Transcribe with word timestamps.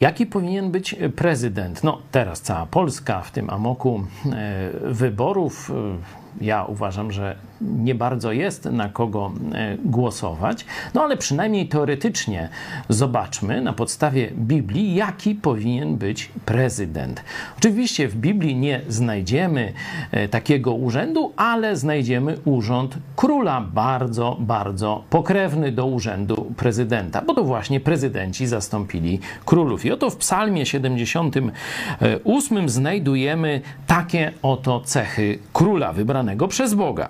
Jaki 0.00 0.26
powinien 0.26 0.70
być 0.70 0.96
prezydent? 1.16 1.84
No, 1.84 1.98
teraz 2.10 2.40
cała 2.40 2.66
Polska 2.66 3.20
w 3.20 3.30
tym 3.30 3.50
amoku 3.50 4.04
e, 4.32 4.70
wyborów. 4.82 5.72
E, 6.40 6.44
ja 6.44 6.64
uważam, 6.64 7.12
że 7.12 7.36
nie 7.60 7.94
bardzo 7.94 8.32
jest 8.32 8.64
na 8.64 8.88
kogo 8.88 9.32
e, 9.54 9.76
głosować, 9.84 10.64
no 10.94 11.02
ale 11.02 11.16
przynajmniej 11.16 11.68
teoretycznie 11.68 12.48
zobaczmy 12.88 13.60
na 13.60 13.72
podstawie 13.72 14.30
Biblii, 14.34 14.94
jaki 14.94 15.34
powinien 15.34 15.96
być 15.96 16.30
prezydent. 16.44 17.24
Oczywiście 17.58 18.08
w 18.08 18.16
Biblii 18.16 18.56
nie 18.56 18.80
znajdziemy 18.88 19.72
takiego 20.30 20.74
urzędu, 20.74 21.32
ale 21.36 21.76
znajdziemy 21.76 22.36
urząd 22.44 22.98
króla, 23.16 23.60
bardzo, 23.60 24.36
bardzo 24.40 25.04
pokrewny 25.10 25.72
do 25.72 25.86
urzędu 25.86 26.52
prezydenta, 26.56 27.22
bo 27.22 27.34
to 27.34 27.44
właśnie 27.44 27.80
prezydenci 27.80 28.46
zastąpili 28.46 29.20
królów. 29.44 29.84
I 29.84 29.92
oto 29.92 30.10
w 30.10 30.16
Psalmie 30.16 30.66
78 30.66 32.68
znajdujemy 32.68 33.60
takie 33.86 34.32
oto 34.42 34.80
cechy 34.80 35.38
króla 35.52 35.92
wybranego 35.92 36.19
przez 36.48 36.74
Boga. 36.74 37.08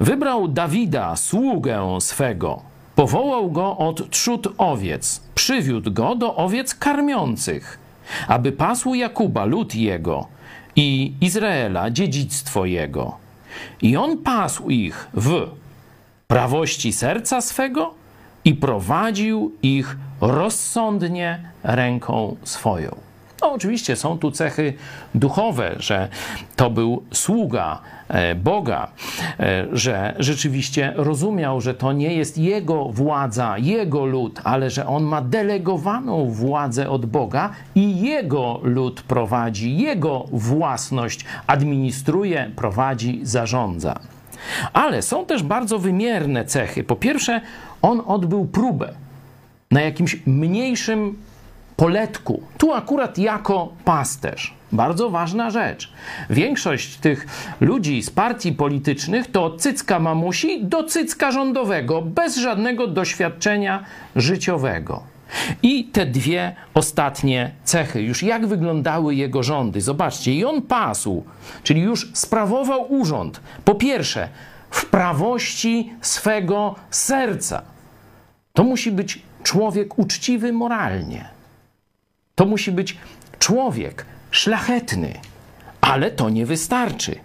Wybrał 0.00 0.48
Dawida, 0.48 1.16
sługę 1.16 1.98
swego, 2.00 2.62
powołał 2.94 3.50
go 3.50 3.76
od 3.76 4.10
trzód 4.10 4.48
owiec, 4.58 5.22
przywiódł 5.34 5.92
go 5.92 6.14
do 6.14 6.36
owiec 6.36 6.74
karmiących, 6.74 7.78
aby 8.28 8.52
pasł 8.52 8.94
Jakuba, 8.94 9.44
lud 9.44 9.74
jego, 9.74 10.26
i 10.76 11.12
Izraela, 11.20 11.90
dziedzictwo 11.90 12.64
jego. 12.64 13.16
I 13.82 13.96
on 13.96 14.18
pasł 14.18 14.70
ich 14.70 15.08
w 15.14 15.50
prawości 16.26 16.92
serca 16.92 17.40
swego 17.40 17.94
i 18.44 18.54
prowadził 18.54 19.52
ich 19.62 19.96
rozsądnie 20.20 21.50
ręką 21.62 22.36
swoją. 22.44 23.11
No, 23.42 23.52
oczywiście 23.52 23.96
są 23.96 24.18
tu 24.18 24.30
cechy 24.30 24.74
duchowe, 25.14 25.74
że 25.78 26.08
to 26.56 26.70
był 26.70 27.02
sługa 27.12 27.80
e, 28.08 28.34
Boga, 28.34 28.88
e, 29.40 29.66
że 29.72 30.14
rzeczywiście 30.18 30.92
rozumiał, 30.96 31.60
że 31.60 31.74
to 31.74 31.92
nie 31.92 32.14
jest 32.14 32.38
jego 32.38 32.84
władza, 32.84 33.58
jego 33.58 34.06
lud, 34.06 34.40
ale 34.44 34.70
że 34.70 34.86
on 34.86 35.02
ma 35.02 35.22
delegowaną 35.22 36.30
władzę 36.30 36.90
od 36.90 37.06
Boga 37.06 37.50
i 37.74 38.00
jego 38.00 38.60
lud 38.62 39.02
prowadzi, 39.02 39.76
jego 39.78 40.24
własność 40.32 41.24
administruje, 41.46 42.50
prowadzi, 42.56 43.20
zarządza. 43.22 43.98
Ale 44.72 45.02
są 45.02 45.26
też 45.26 45.42
bardzo 45.42 45.78
wymierne 45.78 46.44
cechy. 46.44 46.84
Po 46.84 46.96
pierwsze, 46.96 47.40
on 47.82 48.02
odbył 48.06 48.46
próbę 48.46 48.92
na 49.70 49.80
jakimś 49.80 50.26
mniejszym 50.26 51.16
poletku, 51.76 52.42
tu 52.58 52.72
akurat 52.72 53.18
jako 53.18 53.72
pasterz. 53.84 54.54
Bardzo 54.72 55.10
ważna 55.10 55.50
rzecz. 55.50 55.92
Większość 56.30 56.96
tych 56.96 57.26
ludzi 57.60 58.02
z 58.02 58.10
partii 58.10 58.52
politycznych 58.52 59.30
to 59.30 59.56
cycka 59.56 59.98
mamusi 59.98 60.64
do 60.64 60.84
cycka 60.84 61.30
rządowego, 61.32 62.02
bez 62.02 62.36
żadnego 62.36 62.86
doświadczenia 62.86 63.84
życiowego. 64.16 65.02
I 65.62 65.84
te 65.84 66.06
dwie 66.06 66.56
ostatnie 66.74 67.50
cechy, 67.64 68.02
już 68.02 68.22
jak 68.22 68.46
wyglądały 68.46 69.14
jego 69.14 69.42
rządy. 69.42 69.80
Zobaczcie, 69.80 70.34
i 70.34 70.44
on 70.44 70.62
pasł, 70.62 71.24
czyli 71.62 71.80
już 71.80 72.10
sprawował 72.14 72.92
urząd. 72.92 73.40
Po 73.64 73.74
pierwsze, 73.74 74.28
w 74.70 74.86
prawości 74.86 75.92
swego 76.00 76.74
serca. 76.90 77.62
To 78.52 78.64
musi 78.64 78.92
być 78.92 79.22
człowiek 79.42 79.98
uczciwy 79.98 80.52
moralnie. 80.52 81.28
To 82.34 82.46
musi 82.46 82.72
być 82.72 82.96
człowiek 83.38 84.06
szlachetny, 84.30 85.20
ale 85.80 86.10
to 86.10 86.30
nie 86.30 86.46
wystarczy. 86.46 87.16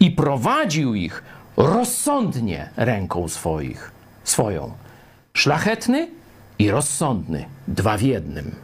I 0.00 0.10
prowadził 0.10 0.94
ich 0.94 1.22
rozsądnie 1.56 2.68
ręką 2.76 3.28
swoich, 3.28 3.92
swoją. 4.24 4.72
Szlachetny 5.32 6.08
i 6.58 6.70
rozsądny, 6.70 7.44
dwa 7.68 7.96
w 7.96 8.02
jednym. 8.02 8.63